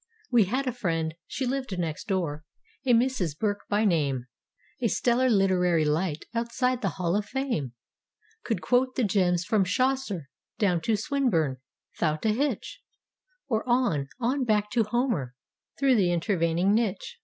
We 0.31 0.45
had 0.45 0.65
a 0.65 0.71
friend—she 0.73 1.45
lived 1.45 1.77
next 1.77 2.07
door—a 2.07 2.91
Mrs. 2.91 3.37
Burke 3.37 3.67
by 3.69 3.85
name. 3.85 4.25
A 4.81 4.87
stellar 4.87 5.29
literary 5.29 5.85
light, 5.85 6.25
outside 6.33 6.81
the 6.81 6.89
Hall 6.97 7.15
of 7.15 7.27
Fame. 7.27 7.73
Could 8.43 8.63
quote 8.63 8.95
the 8.95 9.03
gems 9.03 9.45
from 9.45 9.63
Chaucer 9.63 10.31
down 10.57 10.81
to 10.85 10.93
Swin¬ 10.93 11.29
burne 11.29 11.57
'thout 11.99 12.25
a 12.25 12.29
hitch; 12.31 12.81
Or, 13.47 13.63
on, 13.69 14.07
on 14.19 14.43
back 14.43 14.71
to 14.71 14.85
Homer, 14.85 15.35
through 15.77 15.93
the 15.93 16.11
intervening 16.11 16.73
niche. 16.73 17.19